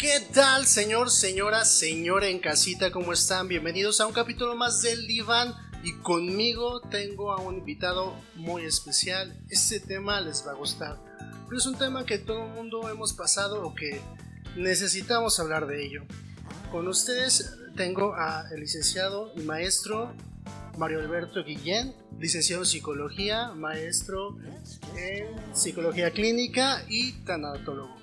[0.00, 2.90] ¿Qué tal, señor, señora, señora en casita?
[2.90, 3.48] ¿Cómo están?
[3.48, 5.52] Bienvenidos a un capítulo más del Diván.
[5.84, 9.38] Y conmigo tengo a un invitado muy especial.
[9.50, 10.98] Este tema les va a gustar.
[11.44, 14.00] Pero es un tema que todo el mundo hemos pasado o que
[14.56, 16.04] necesitamos hablar de ello.
[16.72, 20.14] Con ustedes tengo al licenciado y maestro
[20.78, 24.38] Mario Alberto Guillén, licenciado en psicología, maestro
[24.96, 28.00] en psicología clínica y tanatólogo.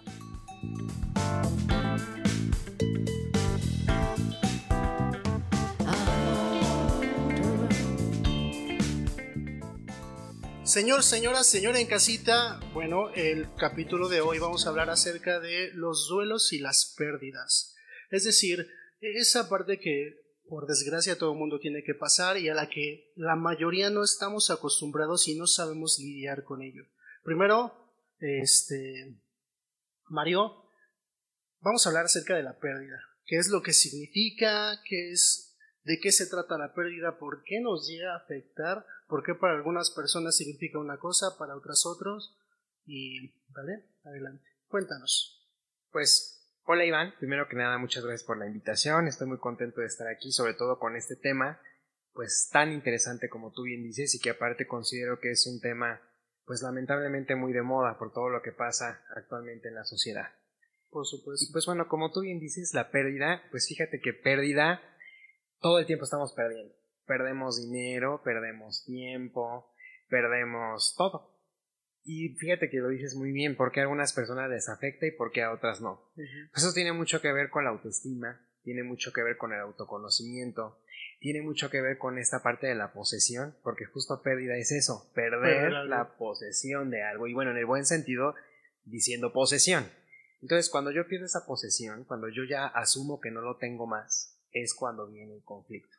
[10.68, 15.72] Señor, señora, señora en casita, bueno, el capítulo de hoy vamos a hablar acerca de
[15.74, 17.74] los duelos y las pérdidas.
[18.10, 18.68] Es decir,
[19.00, 23.14] esa parte que por desgracia todo el mundo tiene que pasar y a la que
[23.16, 26.84] la mayoría no estamos acostumbrados y no sabemos lidiar con ello.
[27.24, 27.72] Primero,
[28.20, 29.16] este,
[30.10, 30.70] Mario,
[31.62, 33.00] vamos a hablar acerca de la pérdida.
[33.26, 34.82] ¿Qué es lo que significa?
[34.84, 37.18] ¿Qué es, de qué se trata la pérdida?
[37.18, 38.86] ¿Por qué nos llega a afectar?
[39.08, 42.38] ¿Por qué para algunas personas significa una cosa, para otras otros?
[42.86, 43.86] Y, ¿vale?
[44.04, 44.44] Adelante.
[44.68, 45.48] Cuéntanos.
[45.92, 46.38] Pues
[46.70, 50.06] Hola Iván, primero que nada muchas gracias por la invitación, estoy muy contento de estar
[50.10, 51.62] aquí, sobre todo con este tema,
[52.12, 56.02] pues tan interesante como tú bien dices y que aparte considero que es un tema
[56.44, 60.28] pues lamentablemente muy de moda por todo lo que pasa actualmente en la sociedad.
[60.90, 61.46] Por supuesto.
[61.48, 64.82] Y pues bueno, como tú bien dices, la pérdida, pues fíjate que pérdida,
[65.62, 66.74] todo el tiempo estamos perdiendo.
[67.08, 69.74] Perdemos dinero, perdemos tiempo,
[70.10, 71.38] perdemos todo.
[72.04, 75.42] Y fíjate que lo dices muy bien, porque a algunas personas les afecta y porque
[75.42, 76.12] a otras no.
[76.56, 80.80] Eso tiene mucho que ver con la autoestima, tiene mucho que ver con el autoconocimiento,
[81.20, 85.12] tiene mucho que ver con esta parte de la posesión, porque justo pérdida es eso,
[85.14, 87.28] perder la posesión de algo.
[87.28, 88.36] Y bueno, en el buen sentido,
[88.86, 89.90] diciendo posesión.
[90.42, 94.40] Entonces, cuando yo pierdo esa posesión, cuando yo ya asumo que no lo tengo más,
[94.52, 95.97] es cuando viene el conflicto.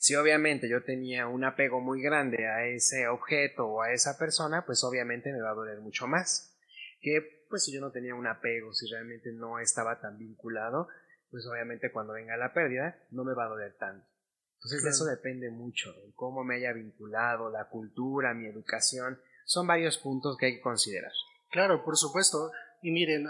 [0.00, 4.64] Si obviamente yo tenía un apego muy grande a ese objeto o a esa persona,
[4.64, 6.56] pues obviamente me va a doler mucho más.
[7.02, 10.88] Que pues si yo no tenía un apego, si realmente no estaba tan vinculado,
[11.30, 14.06] pues obviamente cuando venga la pérdida no me va a doler tanto.
[14.54, 19.66] Entonces de eso depende mucho, de cómo me haya vinculado, la cultura, mi educación, son
[19.66, 21.12] varios puntos que hay que considerar.
[21.50, 22.52] Claro, por supuesto.
[22.80, 23.26] Y miren,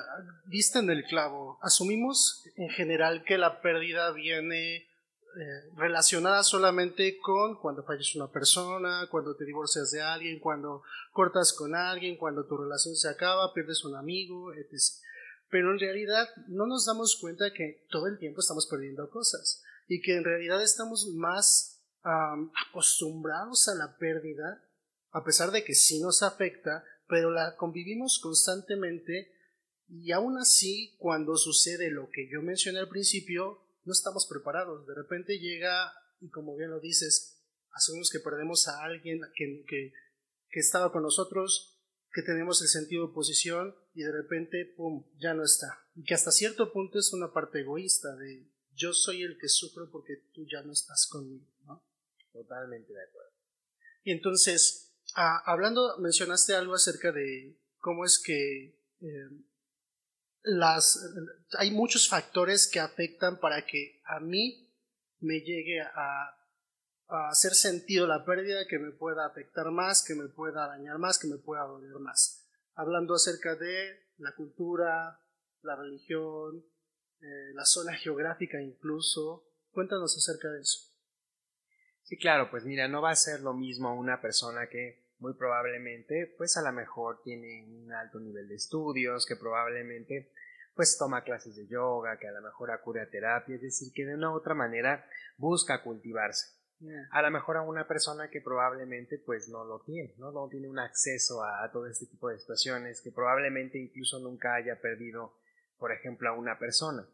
[0.47, 1.59] visten el clavo.
[1.63, 4.87] Asumimos en general que la pérdida viene
[5.37, 10.83] eh, relacionada solamente con cuando fallece una persona, cuando te divorcias de alguien, cuando
[11.13, 14.73] cortas con alguien, cuando tu relación se acaba, pierdes un amigo, etc.
[15.49, 20.01] Pero en realidad no nos damos cuenta que todo el tiempo estamos perdiendo cosas y
[20.01, 24.65] que en realidad estamos más acostumbrados a la pérdida,
[25.13, 29.33] a pesar de que sí nos afecta, pero la convivimos constantemente
[29.89, 33.61] y aún así cuando sucede lo que yo mencioné al principio,
[33.91, 34.87] no estamos preparados.
[34.87, 37.43] De repente llega, y como bien lo dices,
[37.73, 39.93] asumimos que perdemos a alguien que, que,
[40.49, 45.35] que estaba con nosotros, que tenemos el sentido de posición y de repente, ¡pum!, ya
[45.35, 45.89] no está.
[45.97, 49.91] Y que hasta cierto punto es una parte egoísta de yo soy el que sufro
[49.91, 51.85] porque tú ya no estás conmigo, ¿no?
[52.33, 53.33] Totalmente de acuerdo.
[54.05, 59.31] Y entonces, ah, hablando, mencionaste algo acerca de cómo es que eh,
[60.43, 60.99] las,
[61.59, 64.71] hay muchos factores que afectan para que a mí
[65.21, 66.37] me llegue a,
[67.29, 71.27] hacer sentido la pérdida, que me pueda afectar más, que me pueda dañar más, que
[71.27, 72.49] me pueda doler más.
[72.75, 75.21] Hablando acerca de la cultura,
[75.63, 76.65] la religión,
[77.21, 79.45] eh, la zona geográfica incluso.
[79.73, 80.91] Cuéntanos acerca de eso.
[82.05, 86.35] Sí, claro, pues mira, no va a ser lo mismo una persona que muy probablemente,
[86.37, 90.33] pues a lo mejor tiene un alto nivel de estudios, que probablemente
[90.75, 94.07] pues toma clases de yoga, que a lo mejor acude a terapia, es decir, que
[94.07, 95.05] de una u otra manera
[95.37, 96.59] busca cultivarse.
[97.11, 100.33] A lo mejor a una persona que probablemente pues no lo tiene, ¿no?
[100.33, 104.81] No tiene un acceso a, todo este tipo de situaciones, que probablemente incluso nunca haya
[104.81, 105.35] perdido,
[105.79, 107.07] por ejemplo, a una persona.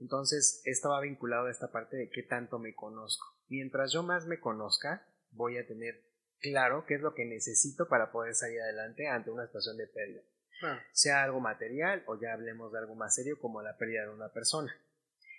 [0.00, 3.24] Entonces, esto va vinculado a esta parte de qué tanto me conozco.
[3.48, 6.02] Mientras yo más me conozca, voy a tener
[6.42, 10.22] claro qué es lo que necesito para poder salir adelante ante una situación de pérdida.
[10.92, 14.28] Sea algo material o ya hablemos de algo más serio como la pérdida de una
[14.28, 14.72] persona.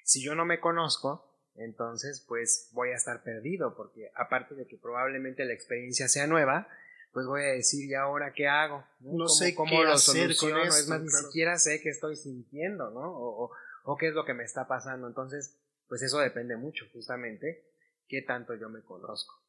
[0.04, 4.78] Si yo no me conozco, entonces pues voy a estar perdido porque aparte de que
[4.78, 6.68] probablemente la experiencia sea nueva,
[7.14, 8.84] pues voy a decir, ¿y ahora qué hago?
[9.00, 13.16] No, sé cómo lo soluciono, es más, ni siquiera sé qué estoy sintiendo, ¿no?
[13.16, 13.52] O,
[13.84, 15.08] o qué es lo que me está pasando.
[15.08, 15.58] Entonces,
[15.88, 17.72] pues eso depende mucho, justamente,
[18.08, 19.43] qué tanto yo me conozco.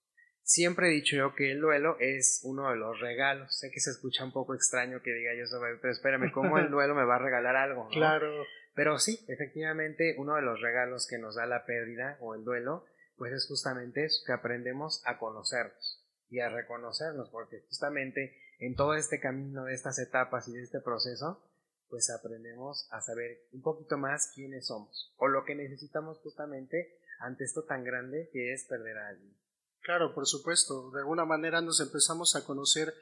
[0.47, 3.59] Siempre he dicho yo que el duelo es uno de los regalos.
[3.59, 5.45] Sé que se escucha un poco extraño que diga yo
[5.81, 7.89] pero espérame, ¿cómo el duelo me va a regalar algo?
[7.89, 8.45] Claro.
[8.75, 12.85] Pero sí, efectivamente, uno de los regalos que nos da la pérdida o el duelo,
[13.17, 18.97] pues es justamente eso, que aprendemos a conocernos y a reconocernos, porque justamente en todo
[18.97, 21.43] este camino de estas etapas y de este proceso,
[21.89, 27.45] pues aprendemos a saber un poquito más quiénes somos o lo que necesitamos justamente ante
[27.45, 29.44] esto tan grande que es perder a alguien.
[29.85, 30.91] Claro, por supuesto.
[30.93, 32.95] De alguna manera nos empezamos a conocer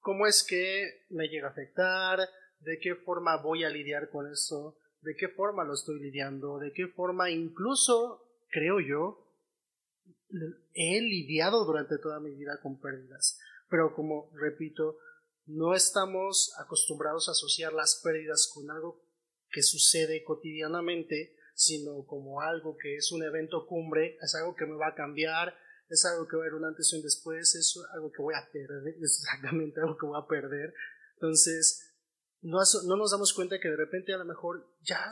[0.00, 2.28] cómo es que me llega a afectar,
[2.60, 6.72] de qué forma voy a lidiar con esto, de qué forma lo estoy lidiando, de
[6.74, 9.32] qué forma incluso, creo yo,
[10.74, 13.40] he lidiado durante toda mi vida con pérdidas.
[13.70, 14.98] Pero como repito,
[15.46, 19.00] no estamos acostumbrados a asociar las pérdidas con algo
[19.50, 24.76] que sucede cotidianamente, sino como algo que es un evento cumbre, es algo que me
[24.76, 25.56] va a cambiar,
[25.88, 28.34] es algo que va a haber un antes y un después, es algo que voy
[28.34, 30.74] a perder, es exactamente algo que voy a perder.
[31.14, 31.94] Entonces,
[32.40, 35.10] no, no nos damos cuenta que de repente a lo mejor ya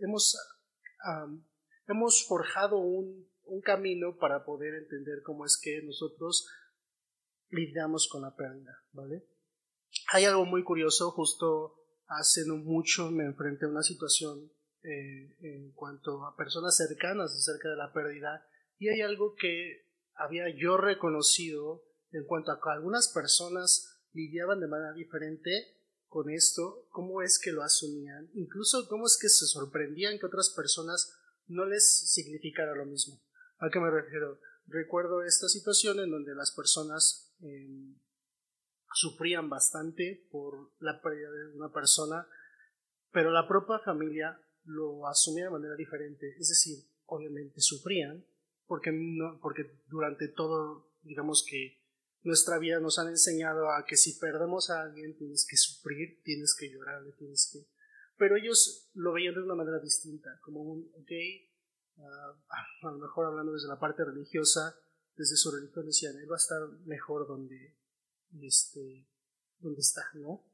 [0.00, 0.36] hemos,
[1.86, 6.48] hemos forjado un, un camino para poder entender cómo es que nosotros
[7.50, 9.24] lidiamos con la pérdida, ¿vale?
[10.12, 14.50] Hay algo muy curioso, justo hace no mucho me enfrenté a una situación
[14.82, 18.46] eh, en cuanto a personas cercanas acerca de la pérdida
[18.78, 19.85] y hay algo que
[20.16, 25.76] había yo reconocido en cuanto a que algunas personas lidiaban de manera diferente
[26.08, 30.50] con esto, cómo es que lo asumían, incluso cómo es que se sorprendían que otras
[30.50, 31.12] personas
[31.46, 33.20] no les significara lo mismo.
[33.58, 34.40] ¿A qué me refiero?
[34.66, 37.98] Recuerdo esta situación en donde las personas em,
[38.94, 42.26] sufrían bastante por la pérdida de una persona,
[43.12, 46.34] pero la propia familia lo asumía de manera diferente.
[46.38, 48.24] Es decir, obviamente sufrían,
[48.66, 51.80] porque, no, porque durante todo, digamos que
[52.22, 56.56] nuestra vida nos han enseñado a que si perdemos a alguien tienes que sufrir, tienes
[56.58, 57.68] que llorar, tienes que...
[58.18, 61.10] Pero ellos lo veían de una manera distinta, como un, ok,
[61.98, 62.34] ah,
[62.82, 64.76] a lo mejor hablando desde la parte religiosa,
[65.16, 67.76] desde su religión decían, él va a estar mejor donde,
[68.42, 69.06] este,
[69.58, 70.44] donde está, ¿no?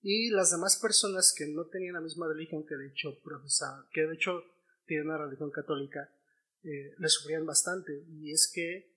[0.00, 4.06] Y las demás personas que no tenían la misma religión, que de hecho profesaban, que
[4.06, 4.42] de hecho
[4.86, 6.12] tienen una religión católica,
[6.64, 8.04] eh, le sufrían bastante.
[8.08, 8.92] Y es que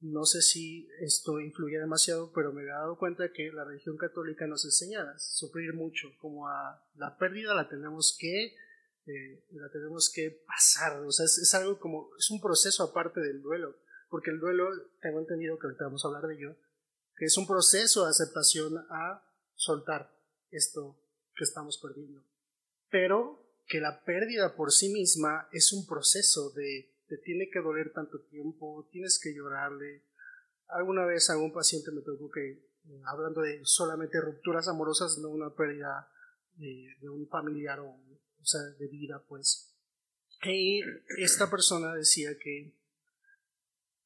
[0.00, 4.46] no sé si esto influye demasiado, pero me he dado cuenta que la religión católica
[4.46, 8.54] nos enseña a sufrir mucho, como a la pérdida la tenemos que
[9.06, 13.40] eh, la tenemos que pasar, o sea, es, algo como, es un proceso aparte del
[13.40, 13.76] duelo,
[14.08, 14.68] porque el duelo,
[15.00, 16.56] tengo entendido que ahorita vamos a hablar de ello,
[17.16, 19.24] que es un proceso de aceptación a
[19.54, 20.14] soltar
[20.50, 20.96] esto
[21.34, 22.22] que estamos perdiendo,
[22.90, 27.92] pero que la pérdida por sí misma es un proceso de te tiene que doler
[27.92, 30.04] tanto tiempo, tienes que llorarle.
[30.68, 32.70] Alguna vez algún paciente me tocó que,
[33.04, 36.08] hablando de solamente rupturas amorosas, no una pérdida
[36.54, 38.00] de, un familiar o,
[38.44, 39.74] sea, de vida, pues.
[40.44, 40.82] Y
[41.18, 42.72] esta persona decía que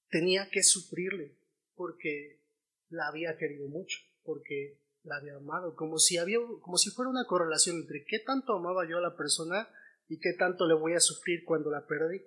[0.08, 1.36] tenía que sufrirle
[1.74, 2.40] porque
[2.88, 7.26] la había querido mucho, porque la había amado, como si había, como si fuera una
[7.26, 9.68] correlación entre qué tanto amaba yo a la persona
[10.08, 12.22] y qué tanto le voy a sufrir cuando la perdí.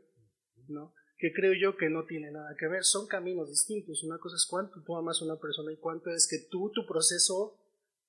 [0.69, 0.93] ¿No?
[1.17, 4.03] Que creo yo que no tiene nada que ver, son caminos distintos.
[4.03, 6.85] Una cosa es cuánto tú amas a una persona y cuánto es que tú, tu
[6.85, 7.59] proceso,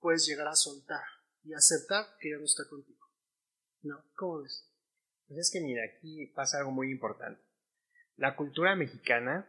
[0.01, 1.05] puedes llegar a soltar
[1.43, 3.07] y aceptar que ya no está contigo.
[3.83, 4.05] ¿No?
[4.15, 4.69] ¿Cómo ves?
[5.27, 7.43] Pues es que mira, aquí pasa algo muy importante.
[8.17, 9.49] La cultura mexicana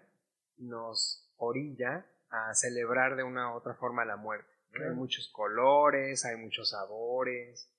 [0.58, 4.50] nos orilla a celebrar de una u otra forma la muerte.
[4.74, 7.74] Hay muchos colores, hay muchos sabores,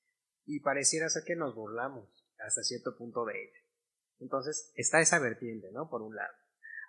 [0.45, 2.09] y pareciera ser que nos burlamos
[2.39, 3.60] hasta cierto punto de ella.
[4.21, 5.89] Entonces está esa vertiente, ¿no?
[5.89, 6.35] Por un lado.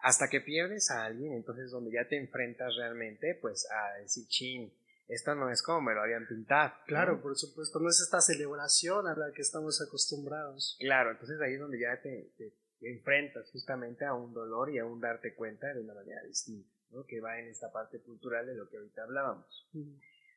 [0.03, 4.73] Hasta que pierdes a alguien, entonces donde ya te enfrentas realmente, pues a decir, chin,
[5.07, 6.73] esto no es como me lo habían pintado.
[6.87, 10.77] Claro, por supuesto, no es esta celebración a la que estamos acostumbrados.
[10.79, 12.31] Claro, entonces ahí es donde ya te,
[12.81, 17.05] enfrentas justamente a un dolor y a un darte cuenta de una manera distinta, ¿no?
[17.05, 19.69] que va en esta parte cultural de lo que ahorita hablábamos.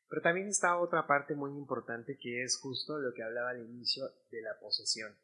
[0.09, 4.03] Pero también está otra parte muy importante que es justo lo que hablaba al inicio
[4.29, 5.15] de la posesión.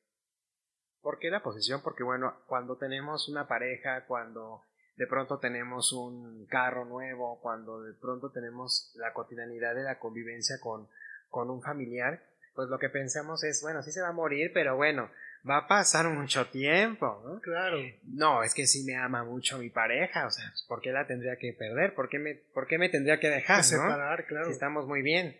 [1.02, 1.82] ¿Por qué la posesión?
[1.82, 4.64] Porque bueno, cuando tenemos una pareja, cuando
[4.96, 10.60] de pronto tenemos un carro nuevo, cuando de pronto tenemos la cotidianidad de la convivencia
[10.60, 10.88] con,
[11.30, 12.22] con un familiar,
[12.54, 15.10] pues lo que pensamos es, bueno, sí se va a morir, pero bueno,
[15.50, 17.40] va a pasar mucho tiempo, ¿no?
[17.40, 17.80] Claro.
[18.04, 21.38] No, es que sí me ama mucho mi pareja, o sea, ¿por qué la tendría
[21.38, 21.96] que perder?
[21.96, 24.46] ¿Por qué me, por qué me tendría que dejar, separar, claro.
[24.46, 25.36] Si estamos muy bien.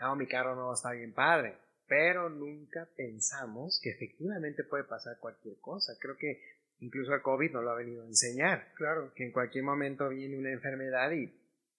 [0.00, 1.56] No, mi carro no está bien padre
[1.88, 5.92] pero nunca pensamos que efectivamente puede pasar cualquier cosa.
[6.00, 6.42] Creo que
[6.80, 8.72] incluso el COVID nos lo ha venido a enseñar.
[8.74, 9.12] Claro.
[9.14, 11.26] Que en cualquier momento viene una enfermedad y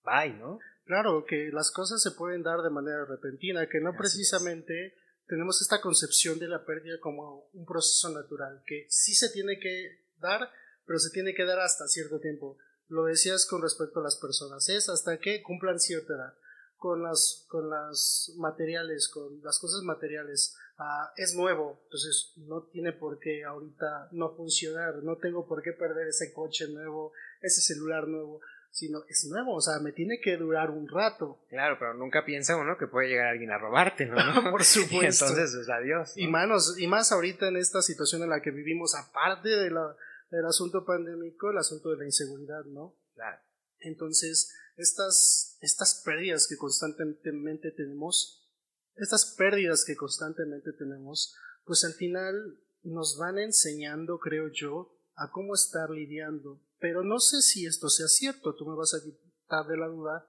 [0.04, 0.60] bye, ¿no?
[0.86, 4.96] Claro, que las cosas se pueden dar de manera repentina, que no precisamente
[5.28, 10.06] tenemos esta concepción de la pérdida como un proceso natural, que sí se tiene que
[10.20, 10.50] dar,
[10.86, 12.58] pero se tiene que dar hasta cierto tiempo.
[12.88, 16.34] Lo decías con respecto a las personas, es hasta que cumplan cierta edad.
[16.78, 22.94] Con las, con las materiales, con las cosas materiales, ah, es nuevo, entonces no tiene
[22.94, 28.08] por qué ahorita no funcionar, no tengo por qué perder ese coche nuevo, ese celular
[28.08, 28.42] nuevo
[28.78, 31.40] sino es nuevo, o sea, me tiene que durar un rato.
[31.50, 34.16] Claro, pero nunca piensa uno que puede llegar alguien a robarte, ¿no?
[34.52, 35.26] Por supuesto.
[35.26, 36.14] entonces, pues, adiós.
[36.16, 39.96] Y, manos, y más ahorita en esta situación en la que vivimos, aparte de la,
[40.30, 42.94] del asunto pandémico, el asunto de la inseguridad, ¿no?
[43.16, 43.40] Claro.
[43.80, 48.48] Entonces, estas, estas pérdidas que constantemente tenemos,
[48.96, 55.56] estas pérdidas que constantemente tenemos, pues al final nos van enseñando, creo yo, a cómo
[55.56, 59.78] estar lidiando pero no sé si esto sea cierto, tú me vas a quitar de
[59.78, 60.28] la duda.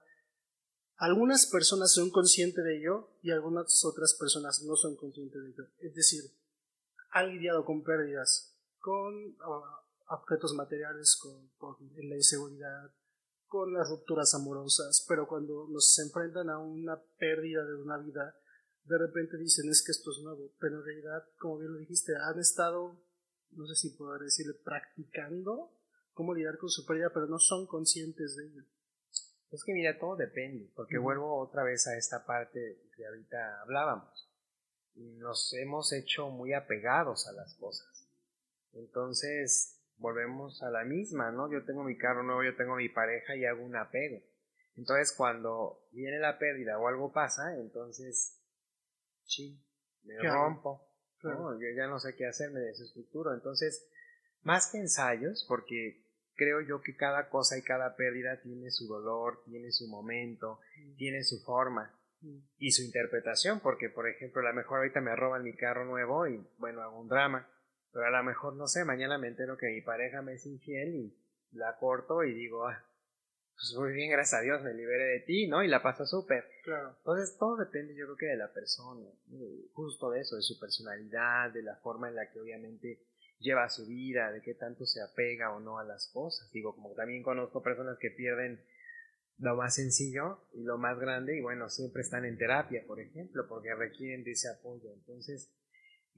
[0.97, 5.63] Algunas personas son conscientes de ello y algunas otras personas no son conscientes de ello.
[5.79, 6.23] Es decir,
[7.11, 11.49] han lidiado con pérdidas, con ah, objetos materiales, con,
[11.95, 12.91] la inseguridad,
[13.49, 18.35] con las rupturas amorosas, pero cuando nos enfrentan a una pérdida de una vida,
[18.85, 22.13] de repente dicen es que esto es nuevo, pero en realidad, como bien lo dijiste,
[22.15, 23.03] han estado,
[23.51, 25.73] no sé si puedo decirle, practicando
[26.13, 28.63] cómo lidiar con su pérdida, pero no son conscientes de ello.
[29.51, 34.29] Es que mira, todo depende, porque vuelvo otra vez a esta parte que ahorita hablábamos.
[34.93, 38.07] Nos hemos hecho muy apegados a las cosas.
[38.73, 41.51] Entonces, volvemos a la misma, ¿no?
[41.51, 44.21] Yo tengo mi carro nuevo, yo tengo mi pareja y hago un apego.
[44.75, 48.41] Entonces, cuando viene la pérdida o algo pasa, entonces,
[49.25, 49.61] sí,
[50.03, 50.87] me rompo.
[51.21, 53.33] yo ya no sé qué hacer, me desestructuro.
[53.33, 53.89] Entonces,
[54.41, 59.43] más que ensayos, porque creo yo que cada cosa y cada pérdida tiene su dolor,
[59.43, 60.95] tiene su momento, mm.
[60.95, 62.37] tiene su forma mm.
[62.57, 66.25] y su interpretación, porque por ejemplo, a lo mejor ahorita me roban mi carro nuevo
[66.27, 67.49] y bueno, hago un drama,
[67.91, 70.95] pero a lo mejor no sé, mañana me entero que mi pareja me es infiel
[70.95, 71.17] y
[71.51, 72.85] la corto y digo, ah,
[73.55, 75.63] pues muy bien, gracias a Dios, me liberé de ti, ¿no?
[75.63, 76.45] Y la paso súper.
[76.63, 76.95] Claro.
[76.97, 79.05] Entonces todo depende yo creo que de la persona,
[79.73, 83.03] justo de eso, de su personalidad, de la forma en la que obviamente
[83.39, 86.49] lleva su vida, de qué tanto se apega o no a las cosas.
[86.51, 88.63] Digo, como también conozco personas que pierden
[89.39, 93.45] lo más sencillo y lo más grande y bueno, siempre están en terapia, por ejemplo,
[93.47, 94.91] porque requieren de ese apoyo.
[94.93, 95.51] Entonces,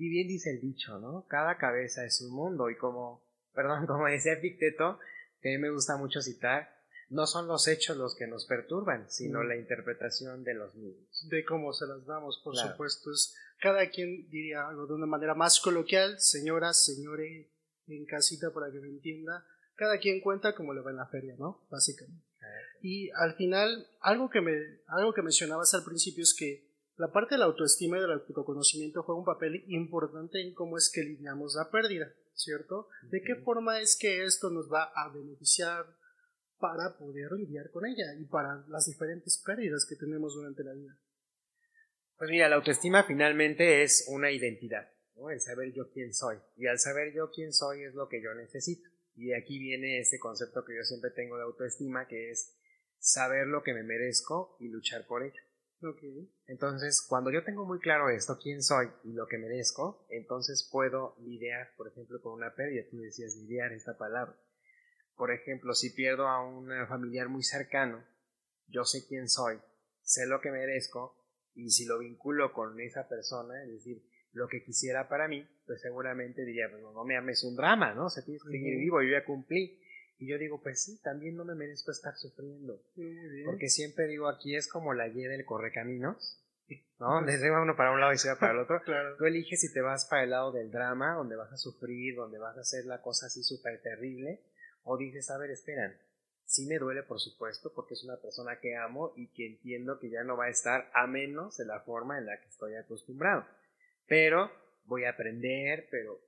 [0.01, 1.27] y bien dice el dicho, ¿no?
[1.27, 4.98] Cada cabeza es un mundo y como, perdón, como decía Epicteto,
[5.39, 6.74] que a mí me gusta mucho citar,
[7.10, 9.48] no son los hechos los que nos perturban, sino mm.
[9.48, 11.29] la interpretación de los mismos.
[11.29, 13.12] De cómo se las damos, por supuesto.
[13.12, 17.51] Es, cada quien diría algo de una manera más coloquial, señora, señore,
[17.88, 19.46] en casita para que me entienda.
[19.75, 21.62] Cada quien cuenta como le va en la feria, ¿no?
[21.70, 22.25] Básicamente.
[22.81, 24.53] Y al final, algo que, me,
[24.88, 26.71] algo que mencionabas al principio es que
[27.01, 30.89] la parte de la autoestima y del autoconocimiento juega un papel importante en cómo es
[30.93, 32.88] que lidiamos la pérdida, ¿cierto?
[33.10, 35.86] ¿De qué forma es que esto nos va a beneficiar,
[36.62, 40.96] para poder lidiar con ella y para las diferentes pérdidas que tenemos durante la vida.
[42.17, 45.31] Pues mira, la autoestima finalmente es una identidad, ¿no?
[45.31, 46.38] el saber yo quién soy.
[46.55, 48.88] Y al saber yo quién soy es lo que yo necesito.
[49.15, 52.55] Y aquí viene ese concepto que yo siempre tengo de autoestima, que es
[53.00, 55.41] saber lo que me merezco y luchar por ello.
[55.84, 56.32] Okay.
[56.46, 61.16] Entonces, cuando yo tengo muy claro esto, quién soy y lo que merezco, entonces puedo
[61.22, 62.84] lidiar, por ejemplo, con una pérdida.
[62.90, 64.36] Tú decías lidiar esta palabra.
[65.16, 68.04] Por ejemplo, si pierdo a un familiar muy cercano,
[68.68, 69.58] yo sé quién soy,
[70.02, 71.18] sé lo que merezco
[71.54, 75.82] y si lo vinculo con esa persona, es decir, lo que quisiera para mí, pues
[75.82, 78.10] seguramente diría, pues no me ames un drama, ¿no?
[78.10, 79.80] Se tiene que seguir vivo, yo ya cumplí.
[80.22, 82.80] Y yo digo, pues sí, también no me merezco estar sufriendo.
[83.44, 86.40] Porque siempre digo, aquí es como la guía del correcaminos,
[87.00, 87.25] ¿no?
[87.28, 88.80] Se va uno para un lado y se va para el otro.
[88.86, 89.18] claro.
[89.18, 92.38] Tú eliges si te vas para el lado del drama, donde vas a sufrir, donde
[92.38, 94.44] vas a hacer la cosa así súper terrible,
[94.84, 95.98] o dices, a ver, esperan,
[96.46, 100.12] sí me duele por supuesto porque es una persona que amo y que entiendo que
[100.12, 103.44] ya no va a estar a menos de la forma en la que estoy acostumbrado.
[104.06, 104.51] Pero
[104.86, 106.20] voy a aprender, pero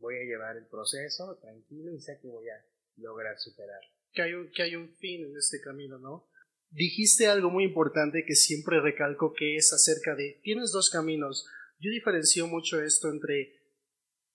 [0.00, 2.62] voy a llevar el proceso tranquilo y sé que voy a
[2.98, 3.80] lograr superar.
[4.12, 6.28] Que hay un, que hay un fin en este camino, ¿no?
[6.70, 11.46] Dijiste algo muy importante que siempre recalco que es acerca de, tienes dos caminos.
[11.78, 13.54] Yo diferencio mucho esto entre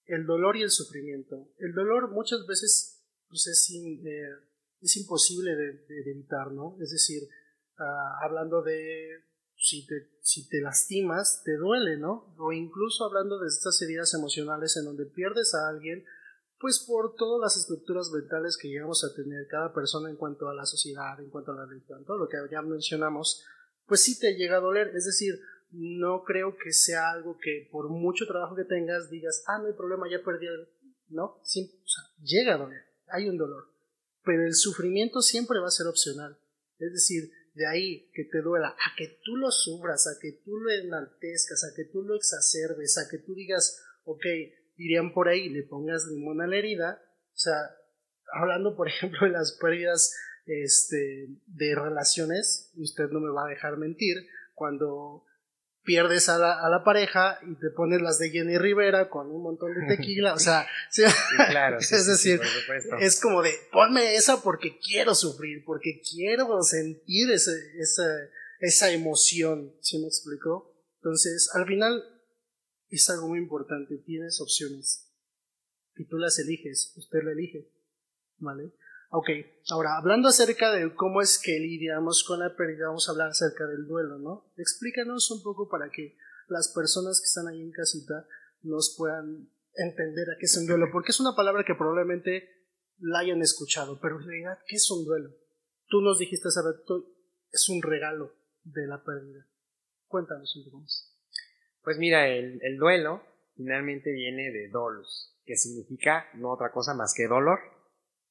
[0.06, 1.52] el dolor y el sufrimiento.
[1.60, 2.94] El dolor muchas veces
[3.28, 4.30] pues es, eh,
[4.82, 6.78] es imposible de, evitar, ¿no?
[6.82, 7.24] Es decir,
[7.78, 9.24] ah, hablando de
[9.56, 12.36] si te, si te lastimas, te duele, ¿no?
[12.38, 16.06] O incluso hablando de estas heridas emocionales en donde pierdes a alguien,
[16.64, 20.56] pues por todas las estructuras mentales que llegamos a tener cada persona en cuanto a
[20.56, 23.44] la sociedad, en cuanto a la religión, todo lo que ya mencionamos,
[23.86, 24.96] pues sí te llega a doler.
[24.96, 25.42] Es decir,
[25.72, 29.74] no creo que sea algo que por mucho trabajo que tengas digas, ah, no hay
[29.74, 30.70] problema, ya perdí el...
[31.10, 33.66] No, sí, o sea, llega a doler, hay un dolor,
[34.24, 36.40] pero el sufrimiento siempre va a ser opcional.
[36.80, 40.58] Es decir, de ahí que te duela, a que tú lo sufras, a que tú
[40.58, 44.24] lo enaltezcas, a que tú lo exacerbes, a que tú digas, ok,
[44.76, 47.02] dirían por ahí, le pongas limón a la herida,
[47.34, 47.54] o sea,
[48.34, 50.16] hablando por ejemplo de las pérdidas
[50.46, 54.18] este, de relaciones, usted no me va a dejar mentir,
[54.54, 55.26] cuando
[55.84, 59.44] pierdes a la, a la pareja y te pones las de Jenny Rivera con un
[59.44, 60.66] montón de tequila, o sea,
[61.50, 62.40] claro, es decir,
[63.00, 68.04] es como de ponme esa porque quiero sufrir, porque quiero sentir ese, esa,
[68.60, 70.74] esa emoción, ¿sí me explicó?
[70.98, 72.02] Entonces, al final
[72.96, 75.12] es algo muy importante, tienes opciones
[75.96, 77.72] y tú las eliges, usted la elige,
[78.38, 78.74] ¿vale?
[79.10, 79.30] Ok,
[79.70, 83.68] ahora hablando acerca de cómo es que lidiamos con la pérdida, vamos a hablar acerca
[83.68, 84.52] del duelo, ¿no?
[84.58, 88.28] Explícanos un poco para que las personas que están ahí en casita
[88.64, 92.50] nos puedan entender a qué es un duelo, porque es una palabra que probablemente
[93.00, 95.30] la hayan escuchado, pero en realidad, ¿qué es un duelo?
[95.88, 97.12] Tú nos dijiste hace rato,
[97.52, 98.34] es un regalo
[98.64, 99.46] de la pérdida.
[100.08, 101.13] Cuéntanos un poco más.
[101.84, 103.24] Pues mira, el, el duelo
[103.56, 107.60] finalmente viene de dolus, que significa no otra cosa más que dolor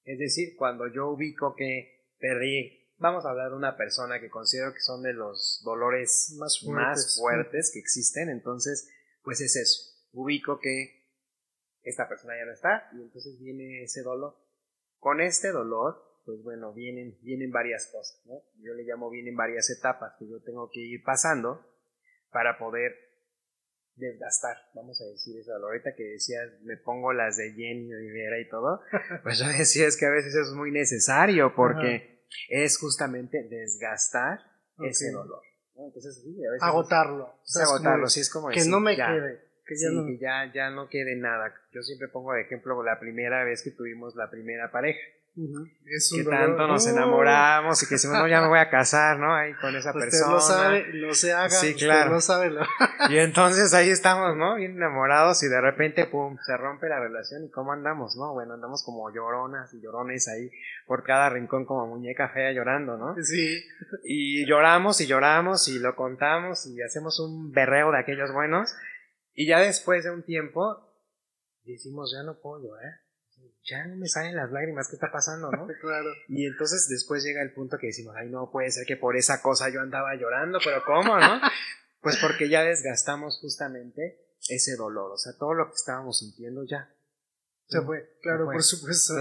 [0.04, 4.72] es decir, cuando yo ubico que perdí, vamos a hablar de una persona que considero
[4.72, 8.90] que son de los dolores más fuertes, que existen, entonces,
[9.22, 9.92] pues es eso.
[10.12, 11.02] Ubico que
[11.82, 14.36] esta persona ya no está y entonces viene ese dolor.
[14.98, 18.42] Con este dolor, pues bueno, vienen, vienen varias cosas, ¿no?
[18.62, 21.64] Yo le llamo vienen varias etapas que yo tengo que ir pasando
[22.30, 22.92] para poder
[23.96, 25.52] desgastar, vamos a decir eso.
[25.54, 28.80] Ahorita que decías, me pongo las de Jenny Rivera y todo,
[29.22, 34.40] pues yo decía es que a veces es muy necesario porque es justamente desgastar
[34.78, 35.42] ese dolor.
[35.74, 37.34] Entonces, sí, a veces agotarlo.
[37.44, 39.52] Es, agotarlo, sí, es como que no me quede.
[39.64, 40.06] Que ya, no...
[40.06, 41.54] que ya, ya no quede nada.
[41.72, 45.00] Yo siempre pongo de ejemplo la primera vez que tuvimos la primera pareja
[45.34, 49.34] que tanto nos enamoramos y que decimos, no, ya me voy a casar, ¿no?
[49.34, 50.32] Ahí con esa persona.
[50.32, 52.20] Lo sabe, lo se haga, sí, claro.
[52.20, 52.52] sabe.
[53.08, 54.56] y entonces ahí estamos, ¿no?
[54.56, 58.34] Bien enamorados y de repente, pum, se rompe la relación y cómo andamos, ¿no?
[58.34, 60.50] Bueno, andamos como lloronas y llorones ahí
[60.86, 63.14] por cada rincón como muñeca fea llorando, ¿no?
[63.22, 63.64] Sí.
[64.04, 68.74] Y lloramos y lloramos y lo contamos y hacemos un berreo de aquellos buenos
[69.32, 70.92] y ya después de un tiempo
[71.64, 73.01] decimos, ya no puedo, ¿eh?
[73.64, 75.66] Ya no me salen las lágrimas, ¿qué está pasando, no?
[75.80, 76.10] claro.
[76.28, 79.40] Y entonces después llega el punto que decimos, ay, no puede ser que por esa
[79.42, 81.40] cosa yo andaba llorando, pero ¿cómo, no?
[82.00, 86.92] pues porque ya desgastamos justamente ese dolor, o sea, todo lo que estábamos sintiendo ya.
[87.68, 89.14] Se fue, claro, por supuesto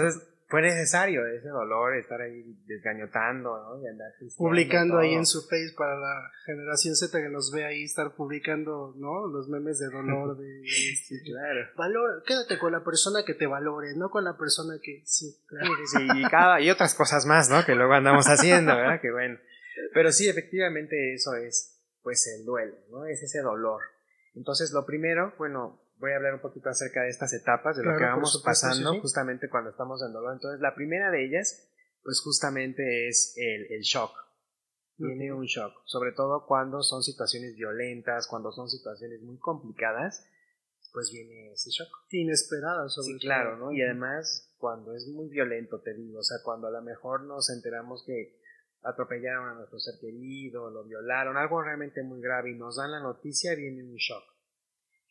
[0.51, 3.81] fue necesario ese dolor, estar ahí desgañotando, ¿no?
[3.81, 7.83] Y andar publicando ahí en su face para la generación Z que nos ve ahí,
[7.83, 9.27] estar publicando, ¿no?
[9.27, 10.61] Los memes de dolor, de...
[11.07, 11.69] sí, claro.
[11.77, 15.01] Valor, quédate con la persona que te valore, no con la persona que...
[15.05, 15.71] Sí, claro.
[15.85, 17.65] Sí, y, cada, y otras cosas más, ¿no?
[17.65, 18.99] Que luego andamos haciendo, ¿verdad?
[18.99, 19.39] Que bueno.
[19.93, 23.05] Pero sí, efectivamente eso es, pues, el duelo, ¿no?
[23.05, 23.81] Es ese dolor.
[24.35, 27.95] Entonces, lo primero, bueno, voy a hablar un poquito acerca de estas etapas, de lo
[27.95, 30.33] que vamos pasando justamente cuando estamos en dolor.
[30.33, 31.69] Entonces, la primera de ellas,
[32.03, 34.11] pues justamente es el, el shock.
[34.97, 40.27] Tiene un shock, sobre todo cuando son situaciones violentas, cuando son situaciones muy complicadas,
[40.91, 41.89] pues viene ese shock.
[42.09, 43.71] Inesperado, sobre sí, claro, ¿no?
[43.71, 47.49] Y además, cuando es muy violento, te digo, o sea, cuando a lo mejor nos
[47.49, 48.39] enteramos que
[48.83, 52.99] atropellaron a nuestro ser querido, lo violaron, algo realmente muy grave y nos dan la
[52.99, 54.30] noticia, viene un shock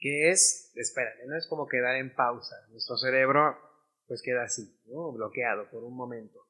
[0.01, 2.57] que es, espérate, no es como quedar en pausa.
[2.71, 3.57] Nuestro cerebro
[4.07, 5.13] pues queda así, ¿no?
[5.13, 6.49] bloqueado por un momento.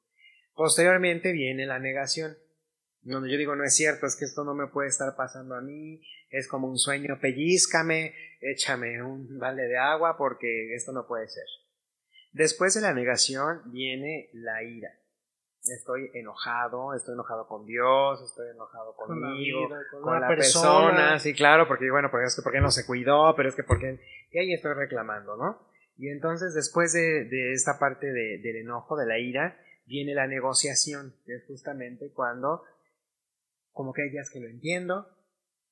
[0.54, 2.36] Posteriormente viene la negación,
[3.02, 5.60] donde yo digo, no es cierto, es que esto no me puede estar pasando a
[5.60, 11.28] mí, es como un sueño, pellizcame, échame un balde de agua porque esto no puede
[11.28, 11.44] ser.
[12.32, 14.90] Después de la negación viene la ira
[15.62, 19.68] estoy enojado, estoy enojado con Dios, estoy enojado conmigo,
[20.02, 21.18] con la, persona.
[21.18, 24.00] sí, claro, porque bueno, porque es que porque no se cuidó, pero es que porque
[24.30, 25.68] y ahí estoy reclamando, ¿no?
[25.96, 30.26] Y entonces después de, de esta parte de, del enojo, de la ira, viene la
[30.26, 32.64] negociación, que es justamente cuando
[33.72, 35.06] como que hay días que lo entiendo,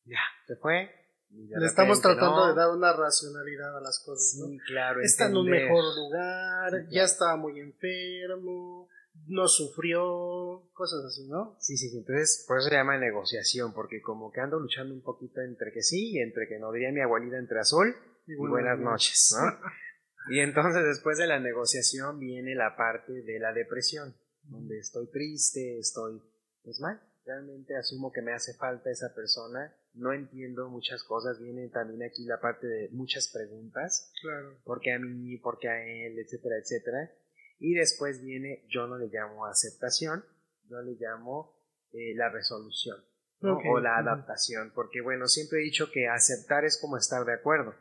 [0.04, 0.90] ya, se fue.
[1.30, 4.46] Le estamos tratando de dar una racionalidad a las cosas, ¿no?
[4.46, 5.00] Sí, claro.
[5.02, 8.88] Está en un mejor lugar, ya estaba muy enfermo,
[9.26, 11.56] no sufrió, cosas así, ¿no?
[11.60, 11.96] Sí, sí.
[11.96, 15.82] Entonces, por eso se llama negociación, porque como que ando luchando un poquito entre que
[15.82, 17.94] sí y entre que no diría mi abuelita entre azul
[18.26, 20.34] y, buenas noches, ¿no?
[20.34, 25.78] y entonces después de la negociación viene la parte de la depresión, donde estoy triste,
[25.78, 26.22] estoy
[26.62, 31.68] pues mal, realmente asumo que me hace falta esa persona no entiendo muchas cosas, viene
[31.68, 34.56] también aquí la parte de muchas preguntas, Claro.
[34.64, 37.10] ¿por qué a mí, por qué a él, etcétera, etcétera?
[37.58, 40.24] Y después viene, yo no le llamo aceptación,
[40.68, 41.56] yo le llamo
[41.92, 42.96] eh, la resolución
[43.40, 47.74] o la adaptación, porque bueno, siempre he dicho que aceptar es como estar de acuerdo.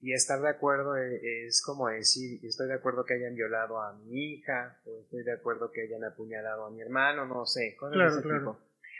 [0.00, 3.92] Y estar de acuerdo e- es como decir, estoy de acuerdo que hayan violado a
[3.98, 7.94] mi hija, o estoy de acuerdo que hayan apuñalado a mi hermano, no sé, cosas
[7.94, 8.38] Claro, de ese claro.
[8.40, 8.50] tipo.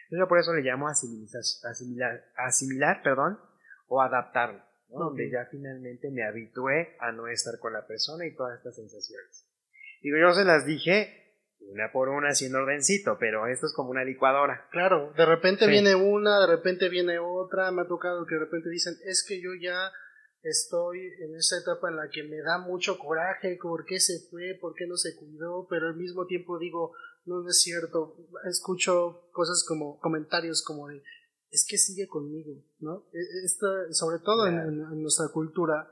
[0.04, 3.38] Entonces yo por eso le llamo asimilar, asimilar perdón,
[3.88, 8.58] o adaptarlo, donde ya finalmente me habitué a no estar con la persona y todas
[8.58, 9.48] estas sensaciones.
[10.02, 11.18] Digo, yo se las dije
[11.60, 14.66] una por una haciendo ordencito, pero esto es como una licuadora.
[14.72, 15.70] Claro, de repente Sí.
[15.70, 19.40] viene una, de repente viene otra, me ha tocado que de repente dicen, es que
[19.40, 19.90] yo ya
[20.42, 24.58] estoy en esa etapa en la que me da mucho coraje, ¿por qué se fue?
[24.60, 25.66] ¿Por qué no se cuidó?
[25.70, 26.92] Pero al mismo tiempo digo,
[27.24, 28.16] no, no es cierto,
[28.50, 31.02] escucho cosas como, comentarios como de,
[31.50, 33.06] es que sigue conmigo, ¿no?
[33.12, 35.88] E- Esta, sobre todo en, en- nuestra cultura,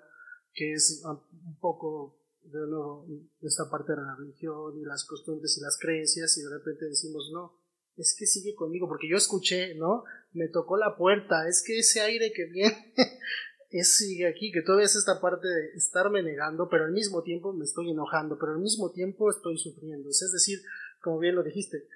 [0.53, 3.07] que es un poco de nuevo
[3.41, 7.31] esta parte de la religión y las costumbres y las creencias y de repente decimos
[7.33, 7.59] no
[7.97, 12.01] es que sigue conmigo porque yo escuché no me tocó la puerta es que ese
[12.01, 12.95] aire que viene
[13.71, 17.53] es sigue aquí que todavía es esta parte de estarme negando pero al mismo tiempo
[17.53, 20.61] me estoy enojando pero al mismo tiempo estoy sufriendo es decir
[21.03, 21.87] como bien lo dijiste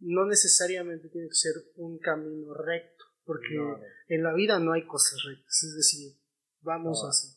[0.00, 3.78] no necesariamente tiene que ser un camino recto porque No.
[4.08, 6.12] en la vida no hay cosas rectas es decir
[6.60, 7.08] vamos No.
[7.08, 7.28] así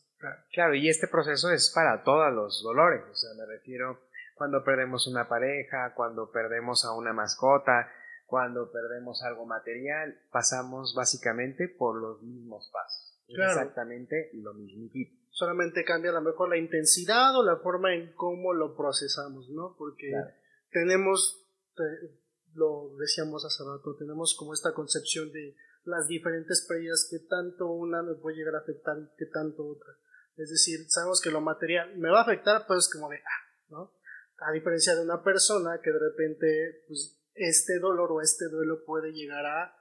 [0.52, 0.74] claro.
[0.76, 4.00] Y este proceso es para todos los dolores, o sea, me refiero
[4.36, 7.90] cuando perdemos una pareja, cuando perdemos a una mascota,
[8.28, 13.04] cuando perdemos algo material, pasamos básicamente por los mismos pasos.
[13.28, 13.60] Claro.
[13.60, 15.12] exactamente lo mismito.
[15.32, 19.76] solamente cambia a lo mejor la intensidad o la forma en cómo lo procesamos, ¿no?
[19.78, 20.32] Porque Claro.
[20.72, 21.46] tenemos,
[22.56, 28.02] lo decíamos hace rato, tenemos como esta concepción de las diferentes pérdidas que tanto una
[28.02, 29.94] me puede llegar a afectar y que tanto otra.
[30.38, 33.92] Es decir, sabemos que lo material me va a afectar, pues como de, ah, ¿no?
[34.40, 39.12] A diferencia de una persona que de repente, pues, este dolor o este duelo puede
[39.12, 39.76] llegar a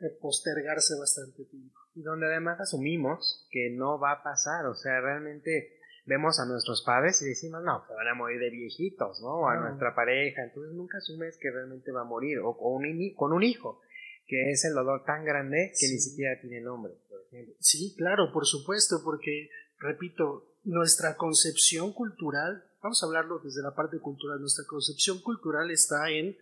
[0.00, 1.78] eh, postergarse bastante tiempo.
[1.94, 6.82] Y donde además asumimos que no va a pasar, o sea, realmente vemos a nuestros
[6.84, 9.40] padres y decimos, no, se van a morir de viejitos, ¿no?
[9.40, 9.68] O a No.
[9.68, 13.42] nuestra pareja, entonces nunca asumes que realmente va a morir, o con un, con un
[13.42, 13.80] hijo,
[14.26, 17.54] que es el dolor tan grande que ni siquiera tiene nombre, por ejemplo.
[17.60, 19.48] Sí, claro, por supuesto, porque,
[19.84, 26.10] repito, nuestra concepción cultural, vamos a hablarlo desde la parte cultural, nuestra concepción cultural está
[26.10, 26.36] en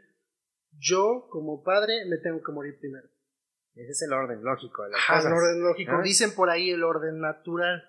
[0.79, 3.07] yo como padre me tengo que morir primero.
[3.75, 5.27] Ese es el orden lógico de las Ajá, cosas.
[5.27, 5.93] el orden lógico.
[5.93, 6.03] ¿no?
[6.03, 7.83] Dicen por ahí el orden natural,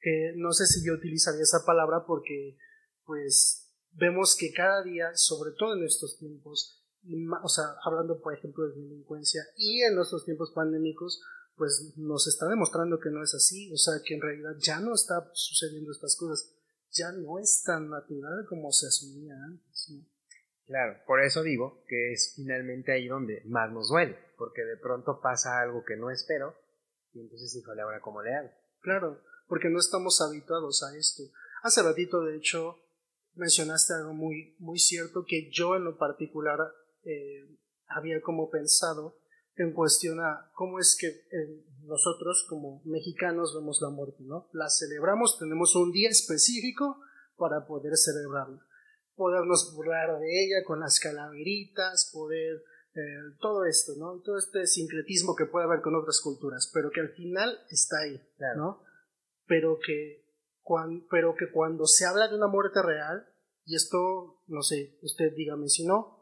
[0.00, 2.56] que no sé si yo utilizaría esa palabra porque,
[3.04, 6.84] pues, vemos que cada día, sobre todo en estos tiempos,
[7.42, 11.22] o sea, hablando por ejemplo de delincuencia y en nuestros tiempos pandémicos,
[11.60, 14.94] pues nos está demostrando que no es así, o sea, que en realidad ya no
[14.94, 16.54] está sucediendo estas cosas,
[16.90, 19.90] ya no es tan natural como se asumía antes.
[19.90, 20.02] ¿no?
[20.64, 25.20] Claro, por eso digo que es finalmente ahí donde más nos duele, porque de pronto
[25.20, 26.54] pasa algo que no espero,
[27.12, 28.48] y entonces, híjole, ahora cómo le hago.
[28.80, 31.24] Claro, porque no estamos habituados a esto.
[31.62, 32.78] Hace ratito, de hecho,
[33.34, 36.58] mencionaste algo muy, muy cierto que yo en lo particular
[37.04, 37.54] eh,
[37.86, 39.19] había como pensado
[39.56, 44.48] en cuestión a cómo es que eh, nosotros como mexicanos vemos la muerte, ¿no?
[44.52, 47.00] La celebramos, tenemos un día específico
[47.36, 48.64] para poder celebrarla,
[49.14, 52.62] podernos burlar de ella con las calaveritas, poder
[52.94, 54.20] eh, todo esto, ¿no?
[54.20, 58.20] Todo este sincretismo que puede haber con otras culturas, pero que al final está ahí,
[58.36, 58.56] Claro.
[58.58, 58.82] ¿no?
[59.46, 60.24] Pero que,
[60.62, 63.26] cuan- pero que cuando se habla de una muerte real,
[63.64, 66.19] y esto, no sé, usted dígame si no,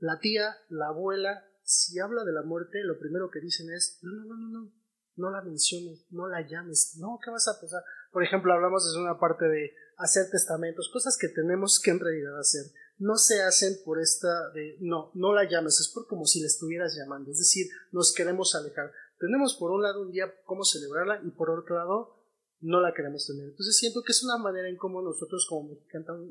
[0.00, 4.12] la tía, la abuela, si habla de la muerte, lo primero que dicen es, no,
[4.12, 4.72] no, no, no, no,
[5.16, 7.84] no la menciones, no la llames, no, ¿qué vas a pensar?
[8.10, 12.38] Por ejemplo, hablamos desde una parte de hacer testamentos, cosas que tenemos que en realidad
[12.38, 12.64] hacer.
[12.98, 16.46] No se hacen por esta de, no, no la llames, es por como si la
[16.46, 18.92] estuvieras llamando, es decir, nos queremos alejar.
[19.18, 22.16] Tenemos por un lado un día cómo celebrarla y por otro lado
[22.60, 23.50] no la queremos tener.
[23.50, 25.78] Entonces siento que es una manera en cómo nosotros como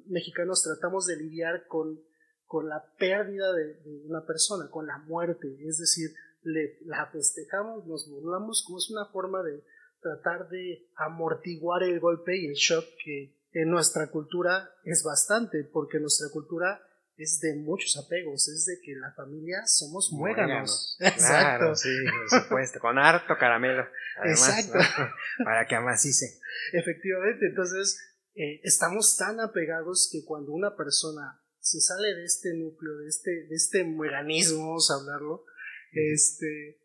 [0.08, 2.00] mexicanos tratamos de lidiar con,
[2.50, 6.10] con la pérdida de, de una persona, con la muerte, es decir,
[6.42, 9.64] le, la festejamos, nos burlamos, como es una forma de
[10.02, 16.00] tratar de amortiguar el golpe y el shock que en nuestra cultura es bastante, porque
[16.00, 16.82] nuestra cultura
[17.18, 20.98] es de muchos apegos, es de que la familia somos muéganos.
[21.18, 21.90] Claro, sí,
[22.30, 23.86] por supuesto, con harto caramelo.
[24.18, 24.80] Además, Exacto.
[24.80, 25.46] ¿no?
[25.46, 26.40] Para que amacice.
[26.74, 28.00] Efectivamente, entonces
[28.34, 33.32] eh, estamos tan apegados que cuando una persona se sale de este núcleo, de este,
[33.48, 35.46] de este mecanismo, vamos a hablarlo,
[35.92, 36.82] este,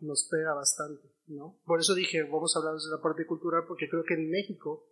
[0.00, 1.60] nos pega bastante, ¿no?
[1.64, 4.86] Por eso dije, vamos a hablar de la parte cultural, porque creo que en México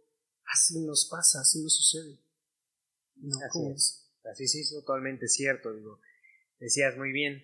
[0.47, 2.19] así nos pasa, así nos sucede.
[3.17, 4.05] No, así es.
[4.31, 6.01] Así sí es totalmente cierto, digo.
[6.59, 7.35] Decías muy bien.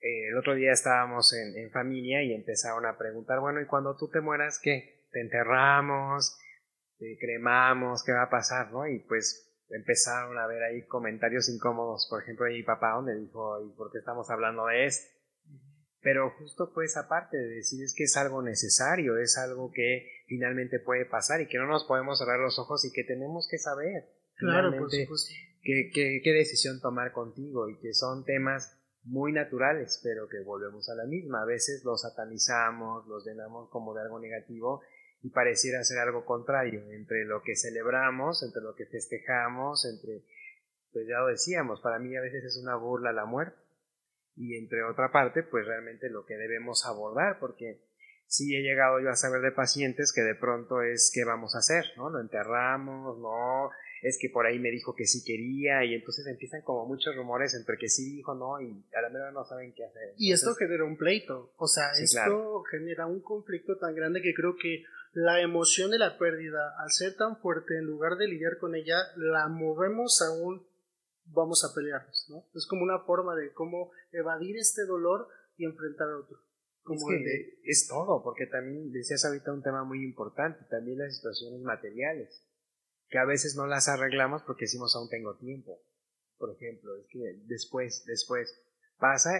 [0.00, 3.96] Eh, el otro día estábamos en, en, familia y empezaron a preguntar, bueno, ¿y cuando
[3.96, 5.06] tú te mueras qué?
[5.12, 6.36] ¿Te enterramos?
[6.98, 8.02] ¿Te cremamos?
[8.02, 8.72] ¿Qué va a pasar?
[8.72, 8.86] ¿no?
[8.88, 13.64] Y pues empezaron a ver ahí comentarios incómodos, por ejemplo, de mi papá, donde dijo,
[13.64, 15.06] ¿y por qué estamos hablando de esto?
[16.00, 20.08] Pero justo fue esa parte de decir es que es algo necesario, es algo que
[20.26, 23.58] finalmente puede pasar y que no nos podemos cerrar los ojos y que tenemos que
[23.58, 24.72] saber claro,
[25.62, 30.88] qué, qué, qué decisión tomar contigo y que son temas muy naturales, pero que volvemos
[30.88, 31.42] a la misma.
[31.42, 34.82] A veces los satanizamos, los llenamos como de algo negativo
[35.22, 40.24] y pareciera ser algo contrario entre lo que celebramos, entre lo que festejamos, entre,
[40.92, 43.56] pues ya lo decíamos, para mí a veces es una burla la muerte
[44.34, 47.80] y entre otra parte, pues realmente lo que debemos abordar, porque
[48.26, 51.58] sí he llegado yo a saber de pacientes que de pronto es qué vamos a
[51.58, 52.08] hacer, ¿no?
[52.08, 56.62] Lo enterramos, no, es que por ahí me dijo que sí quería y entonces empiezan
[56.62, 59.84] como muchos rumores entre que sí dijo, no, y a la mera no saben qué
[59.84, 60.14] hacer.
[60.16, 64.56] y esto genera un pleito, o sea, esto genera un conflicto tan grande que creo
[64.56, 64.82] que
[65.12, 68.96] la emoción de la pérdida, al ser tan fuerte, en lugar de lidiar con ella,
[69.16, 70.66] la movemos a un
[71.26, 72.46] vamos a pelearnos, ¿no?
[72.54, 76.38] Es como una forma de cómo evadir este dolor y enfrentar a otro.
[76.90, 81.60] es que es todo, porque también decías ahorita un tema muy importante, también las situaciones
[81.62, 82.44] materiales,
[83.08, 85.80] que a veces no las arreglamos porque decimos aún tengo tiempo.
[86.38, 88.60] Por ejemplo, es que después, después
[88.98, 89.30] pasa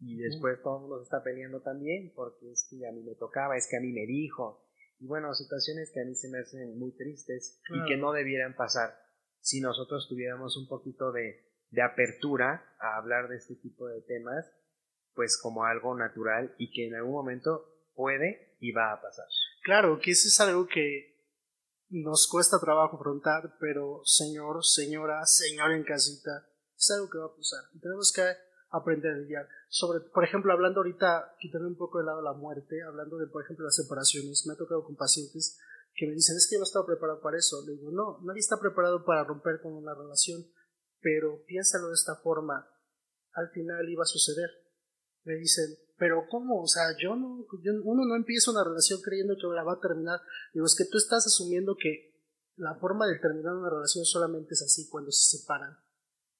[0.00, 3.14] y después todo el mundo se está peleando también porque es que a mí me
[3.14, 4.65] tocaba, es que a mí me dijo,
[4.98, 8.54] y bueno, situaciones que a mí se me hacen muy tristes y que no debieran
[8.54, 8.96] pasar
[9.40, 14.44] si nosotros tuviéramos un poquito de, de apertura a hablar de este tipo de temas,
[15.14, 19.26] pues como algo natural y que en algún momento puede y va a pasar.
[19.62, 21.16] Claro, que eso es algo que
[21.88, 27.36] nos cuesta trabajo afrontar, pero señor, señora, señor en casita, es algo que va a
[27.36, 27.60] pasar.
[27.80, 28.22] Tenemos que
[28.78, 29.48] aprender a lidiar.
[29.68, 33.44] Sobre, por ejemplo, hablando ahorita, quitando un poco de lado la muerte, hablando de, por
[33.44, 35.58] ejemplo, las separaciones, me ha tocado con pacientes
[35.94, 37.64] que me dicen, es que yo no estaba preparado para eso.
[37.66, 40.44] Le digo, no, nadie está preparado para romper con una relación,
[41.00, 42.68] pero piénsalo de esta forma,
[43.32, 44.50] al final iba a suceder.
[45.24, 45.64] Me dicen,
[45.96, 46.62] pero ¿cómo?
[46.62, 47.46] O sea, yo no,
[47.84, 50.20] uno no empieza una relación creyendo que la va a terminar.
[50.52, 52.14] Digo, es que tú estás asumiendo que
[52.56, 55.76] la forma de terminar una relación solamente es así cuando se separan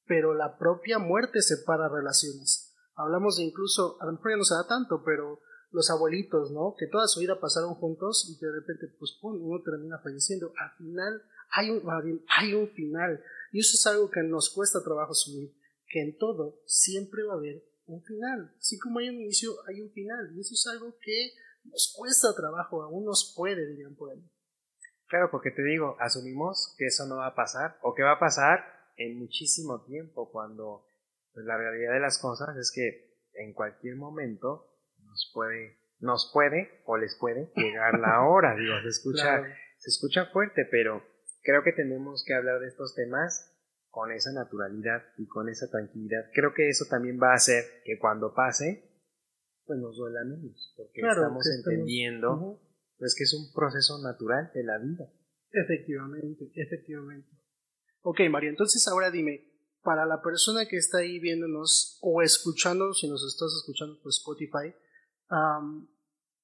[0.07, 2.75] pero la propia muerte separa relaciones.
[2.95, 5.41] Hablamos de incluso, a lo mejor ya no se da tanto, pero
[5.71, 6.75] los abuelitos, ¿no?
[6.79, 10.53] Que toda su vida pasaron juntos y de repente, pues, pum, uno termina falleciendo.
[10.59, 11.83] Al final hay un,
[12.29, 13.23] hay un final.
[13.53, 15.55] Y eso es algo que nos cuesta trabajo asumir,
[15.89, 18.55] que en todo siempre va a haber un final.
[18.59, 20.33] Así como hay un inicio, hay un final.
[20.35, 21.33] Y eso es algo que
[21.65, 24.25] nos cuesta trabajo, aún nos puede, dirían por ahí.
[25.09, 28.19] Claro, porque te digo, asumimos que eso no va a pasar, o que va a
[28.19, 30.87] pasar en muchísimo tiempo cuando
[31.33, 34.73] pues, la realidad de las cosas es que en cualquier momento
[35.05, 38.55] nos puede nos puede o les puede llegar la hora.
[38.57, 39.45] Digo se escucha
[39.79, 41.03] se escucha fuerte pero
[41.43, 43.53] creo que tenemos que hablar de estos temas
[43.91, 46.27] con esa naturalidad y con esa tranquilidad.
[46.35, 48.93] Creo que eso también va a hacer que cuando pase
[49.65, 52.61] pues nos duela menos porque estamos entendiendo
[52.99, 55.11] pues que es un proceso natural de la vida.
[55.51, 57.37] Efectivamente efectivamente
[58.09, 59.51] Ok, María, entonces ahora dime,
[59.83, 64.71] para la persona que está ahí viéndonos o escuchando, si nos estás escuchando por Spotify,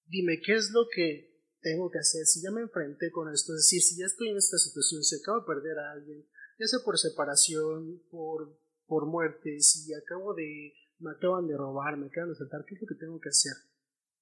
[0.06, 3.58] dime qué es lo que tengo que hacer si ya me enfrenté con esto, es
[3.58, 6.26] decir, si ya estoy en esta situación, si acabo de perder a alguien,
[6.58, 12.08] ya sea por separación, por, por muerte, si acabo de, me acaban de robar, me
[12.08, 13.54] acaban de saltar, ¿qué es lo que tengo que hacer?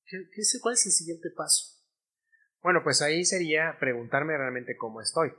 [0.04, 1.80] ¿Qué, qué, ¿Cuál es el siguiente paso?
[2.62, 5.32] Bueno, pues ahí sería preguntarme realmente cómo estoy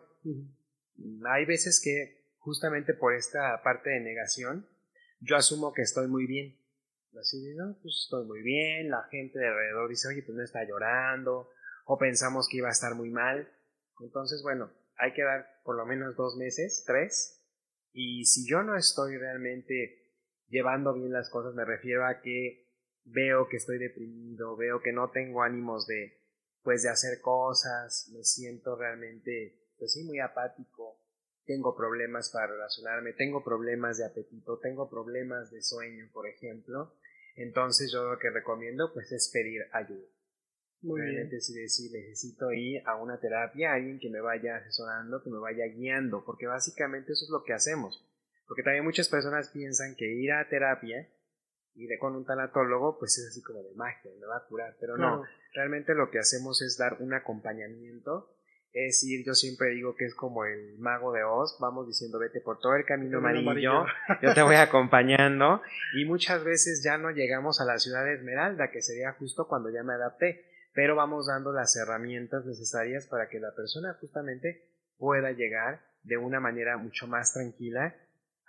[1.25, 4.67] hay veces que justamente por esta parte de negación,
[5.19, 6.57] yo asumo que estoy muy bien.
[7.19, 10.43] Así de, no, pues estoy muy bien, la gente de alrededor dice, oye, pues no
[10.43, 11.49] está llorando,
[11.85, 13.51] o pensamos que iba a estar muy mal.
[13.99, 17.43] Entonces, bueno, hay que dar por lo menos dos meses, tres,
[17.91, 20.13] y si yo no estoy realmente
[20.47, 22.69] llevando bien las cosas, me refiero a que
[23.03, 26.17] veo que estoy deprimido, veo que no tengo ánimos de,
[26.63, 31.01] pues, de hacer cosas, me siento realmente pues sí, muy apático,
[31.43, 36.93] tengo problemas para relacionarme, tengo problemas de apetito, tengo problemas de sueño, por ejemplo,
[37.35, 40.05] entonces yo lo que recomiendo pues es pedir ayuda.
[40.83, 41.63] Muy Realmente bien.
[41.63, 46.23] decir, necesito ir a una terapia, alguien que me vaya asesorando, que me vaya guiando,
[46.25, 48.07] porque básicamente eso es lo que hacemos.
[48.47, 51.09] Porque también muchas personas piensan que ir a terapia
[51.73, 54.75] Y de con un tanatólogo, pues es así como de magia, me va a curar.
[54.79, 55.23] Pero no,
[55.55, 58.37] realmente lo que hacemos es dar un acompañamiento.
[58.73, 62.39] Es ir, yo siempre digo que es como el mago de Oz, vamos diciendo vete
[62.39, 63.85] por todo el camino, amarillo,
[64.21, 65.61] yo te voy acompañando
[65.93, 69.69] y muchas veces ya no llegamos a la ciudad de Esmeralda, que sería justo cuando
[69.69, 75.31] ya me adapté, pero vamos dando las herramientas necesarias para que la persona justamente pueda
[75.31, 77.93] llegar de una manera mucho más tranquila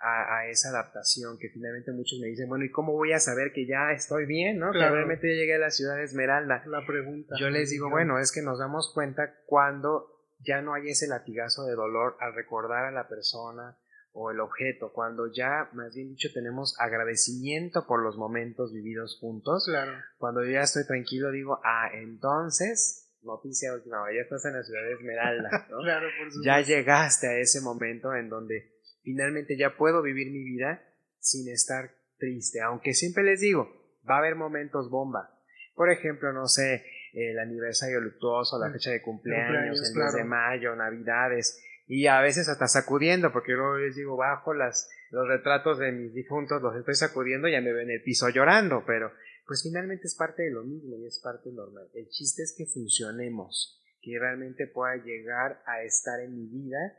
[0.03, 3.65] a, esa adaptación que finalmente muchos me dicen, bueno, ¿y cómo voy a saber que
[3.65, 4.71] ya estoy bien, no?
[4.71, 6.61] Que realmente ya llegué a la ciudad de Esmeralda.
[6.65, 7.35] La pregunta.
[7.39, 10.12] Yo les digo, bueno, es que nos damos cuenta cuando
[10.45, 13.77] ya no hay ese latigazo de dolor al recordar a la persona
[14.15, 19.65] o el objeto, cuando ya, más bien dicho, tenemos agradecimiento por los momentos vividos juntos.
[19.65, 19.93] Claro.
[20.17, 24.83] Cuando yo ya estoy tranquilo, digo, ah, entonces noticia última, ya estás en la ciudad
[24.83, 25.79] de Esmeralda, ¿no?
[25.79, 26.41] claro, por supuesto.
[26.45, 30.83] Ya llegaste a ese momento en donde finalmente ya puedo vivir mi vida
[31.19, 33.67] sin estar triste, aunque siempre les digo,
[34.07, 35.29] va a haber momentos bomba.
[35.73, 40.23] Por ejemplo, no sé, el aniversario luctuoso, la mm, fecha de cumpleaños, el mes de
[40.23, 45.79] mayo, navidades, y a veces hasta sacudiendo, porque luego les digo, bajo las, los retratos
[45.79, 49.11] de mis difuntos, los estoy sacudiendo, ya me ven en el piso llorando, pero
[49.45, 51.87] pues finalmente es parte de lo mismo y es parte normal.
[51.93, 56.97] El chiste es que funcionemos, que realmente pueda llegar a estar en mi vida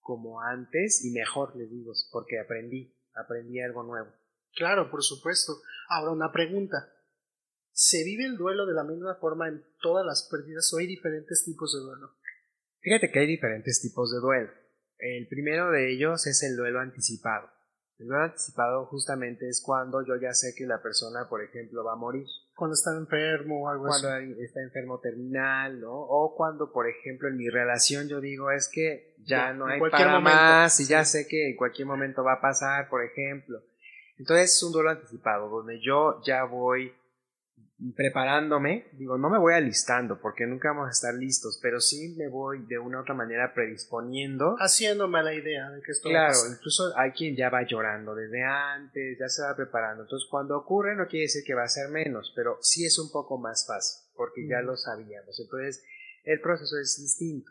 [0.00, 4.08] como antes y mejor, les digo, porque aprendí, aprendí algo nuevo.
[4.54, 5.52] Claro, por supuesto.
[5.88, 6.91] Ahora una pregunta.
[7.72, 11.44] ¿Se vive el duelo de la misma forma en todas las pérdidas o hay diferentes
[11.44, 12.10] tipos de duelo?
[12.80, 14.50] Fíjate que hay diferentes tipos de duelo.
[14.98, 17.48] El primero de ellos es el duelo anticipado.
[17.98, 21.94] El duelo anticipado justamente es cuando yo ya sé que la persona, por ejemplo, va
[21.94, 22.26] a morir.
[22.54, 24.02] Cuando está enfermo o algo así.
[24.02, 25.92] Cuando está enfermo terminal, ¿no?
[25.92, 30.20] O cuando, por ejemplo, en mi relación yo digo, es que ya no hay para
[30.20, 33.62] más y ya sé que en cualquier momento va a pasar, por ejemplo.
[34.18, 36.92] Entonces es un duelo anticipado, donde yo ya voy
[37.96, 42.28] preparándome, digo, no me voy alistando porque nunca vamos a estar listos, pero sí me
[42.28, 44.56] voy de una u otra manera predisponiendo.
[44.58, 49.18] Haciéndome la idea de que esto Claro, incluso hay quien ya va llorando desde antes,
[49.18, 50.04] ya se va preparando.
[50.04, 53.10] Entonces, cuando ocurre, no quiere decir que va a ser menos, pero sí es un
[53.10, 55.38] poco más fácil porque ya lo sabíamos.
[55.40, 55.84] Entonces,
[56.24, 57.50] el proceso es distinto.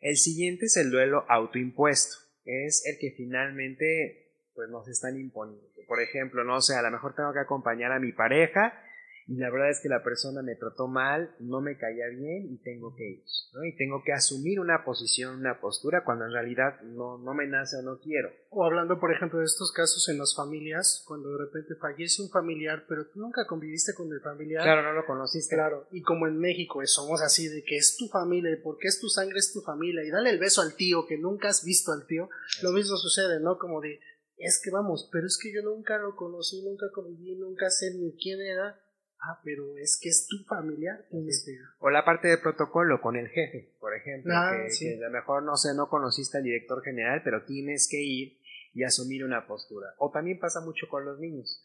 [0.00, 2.16] El siguiente es el duelo autoimpuesto.
[2.44, 5.66] Es el que finalmente pues nos están imponiendo.
[5.86, 8.74] Por ejemplo, no sé, a lo mejor tengo que acompañar a mi pareja
[9.28, 12.56] y la verdad es que la persona me trató mal, no me caía bien y
[12.62, 13.62] tengo que ir, ¿no?
[13.62, 17.76] Y tengo que asumir una posición, una postura cuando en realidad no, no me nace
[17.76, 18.30] o no quiero.
[18.48, 22.30] O hablando, por ejemplo, de estos casos en las familias, cuando de repente fallece un
[22.30, 24.62] familiar, pero tú nunca conviviste con el familiar.
[24.62, 25.56] Claro, no lo conociste.
[25.56, 28.98] Claro, y como en México somos así de que es tu familia y porque es
[28.98, 31.92] tu sangre es tu familia y dale el beso al tío que nunca has visto
[31.92, 32.30] al tío,
[32.62, 33.58] lo mismo sucede, ¿no?
[33.58, 34.00] Como de,
[34.38, 38.16] es que vamos, pero es que yo nunca lo conocí, nunca conviví, nunca sé ni
[38.16, 38.80] quién era
[39.20, 41.04] Ah, pero es que es tu familia.
[41.10, 41.58] Este...
[41.80, 45.42] O la parte de protocolo con el jefe, por ejemplo, ah, que, a lo mejor
[45.42, 48.38] no sé, no conociste al director general, pero tienes que ir
[48.74, 49.88] y asumir una postura.
[49.98, 51.62] O también pasa mucho con los niños.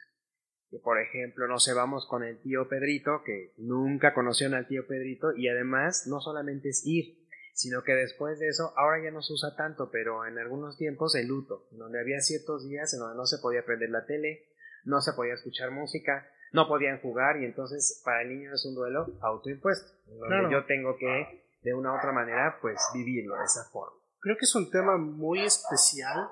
[0.72, 4.88] Que por ejemplo, no sé, vamos con el tío Pedrito, que nunca conocieron al tío
[4.88, 9.22] Pedrito, y además no solamente es ir, sino que después de eso, ahora ya no
[9.22, 13.16] se usa tanto, pero en algunos tiempos el luto, donde había ciertos días en donde
[13.16, 14.48] no se podía prender la tele,
[14.84, 18.76] no se podía escuchar música, no podían jugar y entonces para el niño es un
[18.76, 23.66] duelo autoimpuesto, donde yo tengo que de una u otra manera pues vivirlo de esa
[23.72, 23.98] forma.
[24.20, 26.30] Creo que es un tema muy especial.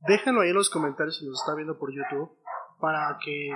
[0.00, 2.36] Déjenlo ahí en los comentarios si nos está viendo por YouTube
[2.80, 3.50] para que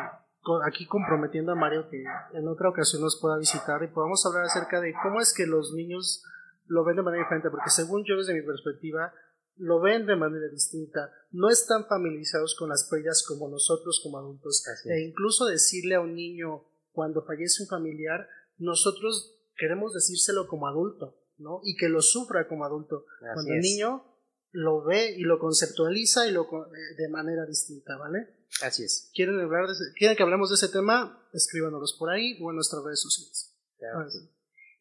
[0.65, 2.05] aquí comprometiendo a Mario que
[2.35, 5.73] en otra ocasión nos pueda visitar y podamos hablar acerca de cómo es que los
[5.75, 6.25] niños
[6.67, 9.13] lo ven de manera diferente, porque según yo desde mi perspectiva,
[9.57, 14.65] lo ven de manera distinta, no están familiarizados con las pérdidas como nosotros como adultos.
[14.87, 21.15] E incluso decirle a un niño cuando fallece un familiar, nosotros queremos decírselo como adulto,
[21.37, 21.61] ¿no?
[21.63, 23.05] Y que lo sufra como adulto.
[23.35, 24.05] cuando el niño
[24.53, 28.47] lo ve y lo conceptualiza y lo eh, de manera distinta, ¿vale?
[28.63, 29.11] Así es.
[29.13, 31.29] ¿Quieren, hablar de ¿Quieren que hablemos de ese tema?
[31.35, 33.55] Escríbanos por ahí o en nuestras redes sociales.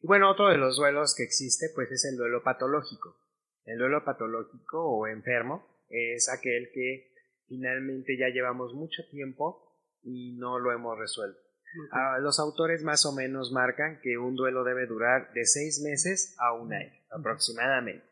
[0.00, 3.18] Y bueno, otro de los duelos que existe, pues es el duelo patológico.
[3.66, 7.12] El duelo patológico o enfermo es aquel que
[7.46, 9.62] finalmente ya llevamos mucho tiempo
[10.02, 11.38] y no lo hemos resuelto.
[11.92, 16.34] Ah, los autores más o menos marcan que un duelo debe durar de seis meses
[16.38, 18.06] a un año aproximadamente.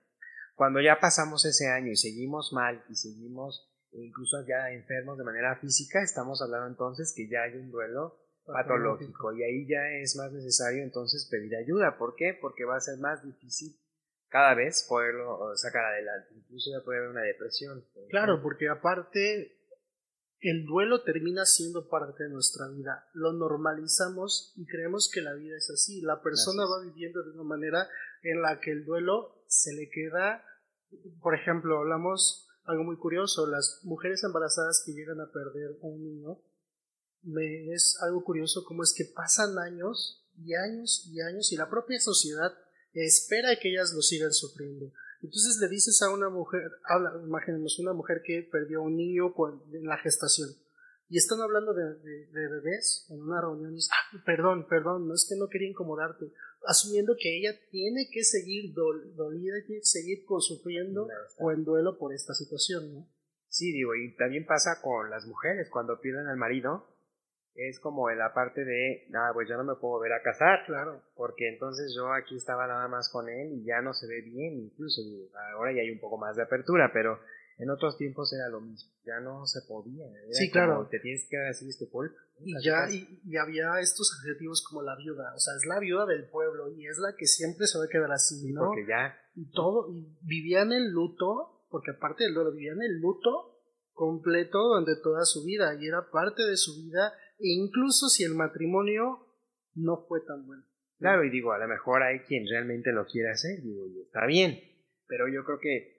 [0.54, 5.56] Cuando ya pasamos ese año y seguimos mal y seguimos incluso ya enfermos de manera
[5.56, 10.32] física, estamos hablando entonces que ya hay un duelo patológico y ahí ya es más
[10.32, 11.96] necesario entonces pedir ayuda.
[11.96, 12.36] ¿Por qué?
[12.40, 13.76] Porque va a ser más difícil
[14.34, 16.34] cada vez poderlo sacar adelante.
[16.34, 17.86] Incluso ya puede haber una depresión.
[18.10, 19.60] Claro, porque aparte
[20.40, 23.08] el duelo termina siendo parte de nuestra vida.
[23.12, 26.00] Lo normalizamos y creemos que la vida es así.
[26.00, 27.88] La persona va viviendo de una manera
[28.24, 30.44] en la que el duelo se le queda,
[31.20, 36.40] por ejemplo, hablamos algo muy curioso, las mujeres embarazadas que llegan a perder un niño,
[37.22, 41.70] me, es algo curioso cómo es que pasan años y años y años y la
[41.70, 42.52] propia sociedad
[42.94, 44.92] espera que ellas lo sigan sufriendo.
[45.22, 49.34] Entonces le dices a una mujer, habla, imaginemos una mujer que perdió un niño
[49.72, 50.50] en la gestación
[51.08, 55.26] y están hablando de, bebés en una reunión y dicen, ah, perdón, perdón, no es
[55.28, 56.32] que no quería incomodarte,
[56.66, 61.06] asumiendo que ella tiene que seguir dolida, tiene que seguir sufriendo
[61.38, 63.08] o en duelo por esta situación, ¿no?
[63.48, 66.88] Sí, digo, y también pasa con las mujeres cuando pierden al marido,
[67.54, 70.64] es como en la parte de, nada, pues ya no me puedo ver a casar,
[70.66, 74.22] claro, porque entonces yo aquí estaba nada más con él y ya no se ve
[74.22, 75.00] bien, incluso
[75.52, 77.20] ahora ya hay un poco más de apertura, pero
[77.58, 81.36] en otros tiempos era lo mismo, ya no se podía, sí, claro, te tienes que
[81.36, 82.16] decir este golpe.
[82.40, 86.28] Y ya, y, había estos adjetivos como la viuda, o sea, es la viuda del
[86.28, 88.66] pueblo y es la que siempre se va a quedar así, ¿no?
[88.66, 89.16] Porque ya.
[89.36, 93.54] Y todo, y vivían el luto, porque aparte del duelo, vivían el luto
[93.92, 99.26] completo durante toda su vida y era parte de su vida incluso si el matrimonio
[99.74, 100.64] no fue tan bueno.
[100.98, 104.26] Claro, y digo, a lo mejor hay quien realmente lo quiere hacer, digo, y está
[104.26, 104.60] bien,
[105.06, 105.94] pero yo creo que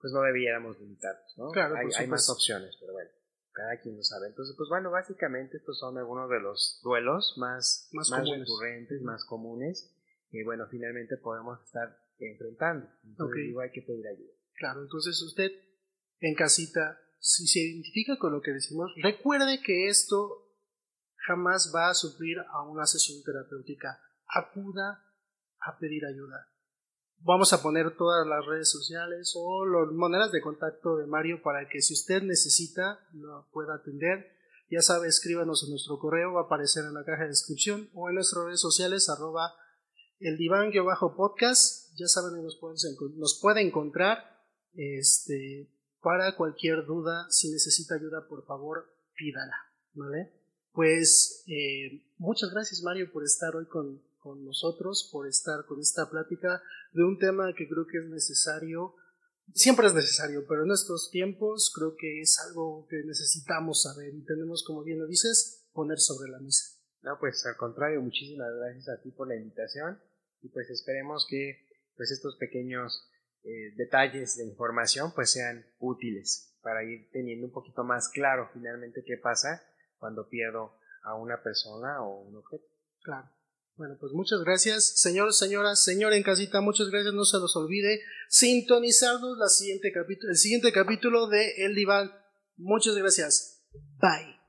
[0.00, 1.50] pues no debiéramos limitarnos, ¿no?
[1.50, 3.10] Claro, hay, hay más opciones, pero bueno,
[3.52, 4.28] cada quien lo sabe.
[4.28, 9.94] Entonces, pues bueno, básicamente estos son algunos de los duelos más, más, recurrentes, más comunes,
[10.30, 12.88] que bueno, finalmente podemos estar enfrentando.
[13.04, 14.32] Entonces, digo, hay que pedir ayuda.
[14.54, 15.52] Claro, entonces usted
[16.20, 20.49] en casita, si se identifica con lo que decimos, recuerde que esto
[21.26, 24.00] jamás va a sufrir a una sesión terapéutica.
[24.26, 25.04] Acuda
[25.60, 26.48] a pedir ayuda.
[27.22, 31.68] Vamos a poner todas las redes sociales o las maneras de contacto de Mario para
[31.68, 34.38] que si usted necesita lo pueda atender.
[34.70, 38.08] Ya sabe, escríbanos en nuestro correo, va a aparecer en la caja de descripción o
[38.08, 39.52] en nuestras redes sociales arroba
[40.20, 41.92] el diván bajo podcast.
[41.98, 42.76] Ya saben, nos, pueden,
[43.16, 44.18] nos puede encontrar
[44.72, 47.26] este, para cualquier duda.
[47.28, 49.56] Si necesita ayuda, por favor, pídala.
[49.92, 50.39] ¿Vale?
[50.72, 56.08] Pues eh, muchas gracias Mario por estar hoy con, con, nosotros, por estar con esta
[56.08, 56.62] plática
[56.92, 58.94] de un tema que creo que es necesario,
[59.52, 64.24] siempre es necesario, pero en estos tiempos creo que es algo que necesitamos saber y
[64.24, 66.78] tenemos, como bien lo dices, poner sobre la mesa.
[67.02, 70.00] No, pues al contrario, muchísimas gracias a ti por la invitación
[70.42, 71.66] y pues esperemos que
[71.96, 73.10] pues estos pequeños
[73.42, 79.02] eh, detalles de información pues sean útiles para ir teniendo un poquito más claro finalmente
[79.04, 79.62] qué pasa
[80.00, 80.74] cuando pierdo
[81.04, 82.64] a una persona o un objeto.
[83.02, 83.30] Claro.
[83.76, 88.02] Bueno, pues muchas gracias, señor, señora, señor en casita, muchas gracias, no se los olvide
[88.28, 92.12] sintonizarnos la siguiente capítulo, el siguiente capítulo de El Diván.
[92.58, 93.64] Muchas gracias.
[94.00, 94.39] Bye.